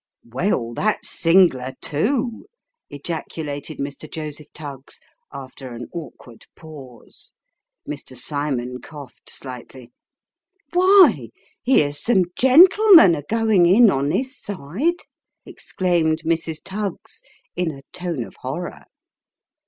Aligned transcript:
"Well, 0.23 0.73
that's 0.73 1.09
sing'ler, 1.11 1.75
too!" 1.79 2.47
ejaculated 2.89 3.77
Mr. 3.77 4.09
Joseph 4.11 4.51
Tuggs, 4.51 4.99
after 5.31 5.75
an 5.75 5.89
awkward 5.93 6.47
pause. 6.55 7.33
Mr. 7.87 8.17
Cymon 8.17 8.81
coughed 8.81 9.29
slightly." 9.29 9.91
Why, 10.73 11.27
here's 11.63 11.99
some 12.01 12.23
gentlemen 12.35 13.13
a 13.13 13.21
going 13.21 13.67
in 13.67 13.91
on 13.91 14.09
this 14.09 14.35
side," 14.41 15.01
exclaimed 15.45 16.23
Mrs. 16.25 16.61
Tuggs, 16.63 17.21
in 17.55 17.69
a 17.69 17.83
tone 17.93 18.23
of 18.23 18.33
horror. 18.39 18.85